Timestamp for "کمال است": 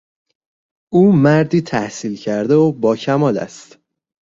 2.95-3.77